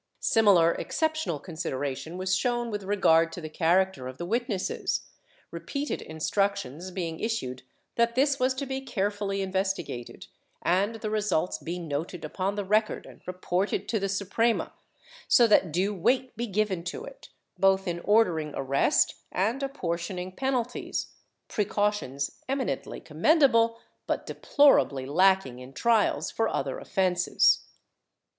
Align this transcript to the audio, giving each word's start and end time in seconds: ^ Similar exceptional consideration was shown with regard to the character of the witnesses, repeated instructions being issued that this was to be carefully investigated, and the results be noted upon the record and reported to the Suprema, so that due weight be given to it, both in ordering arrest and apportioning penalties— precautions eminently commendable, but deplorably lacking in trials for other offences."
^ 0.01 0.03
Similar 0.19 0.71
exceptional 0.71 1.37
consideration 1.37 2.17
was 2.17 2.35
shown 2.35 2.71
with 2.71 2.81
regard 2.81 3.31
to 3.33 3.39
the 3.39 3.51
character 3.51 4.07
of 4.07 4.17
the 4.17 4.25
witnesses, 4.25 5.01
repeated 5.51 6.01
instructions 6.01 6.89
being 6.89 7.19
issued 7.19 7.61
that 7.97 8.15
this 8.15 8.39
was 8.39 8.55
to 8.55 8.65
be 8.65 8.81
carefully 8.81 9.43
investigated, 9.43 10.25
and 10.63 10.95
the 10.95 11.11
results 11.11 11.59
be 11.59 11.77
noted 11.77 12.25
upon 12.25 12.55
the 12.55 12.65
record 12.65 13.05
and 13.05 13.21
reported 13.27 13.87
to 13.89 13.99
the 13.99 14.09
Suprema, 14.09 14.73
so 15.27 15.45
that 15.45 15.71
due 15.71 15.93
weight 15.93 16.35
be 16.35 16.47
given 16.47 16.83
to 16.85 17.03
it, 17.05 17.29
both 17.59 17.87
in 17.87 17.99
ordering 17.99 18.53
arrest 18.55 19.13
and 19.31 19.61
apportioning 19.61 20.31
penalties— 20.31 21.13
precautions 21.47 22.39
eminently 22.49 22.99
commendable, 22.99 23.77
but 24.07 24.25
deplorably 24.25 25.05
lacking 25.05 25.59
in 25.59 25.73
trials 25.73 26.31
for 26.31 26.49
other 26.49 26.79
offences." 26.79 27.65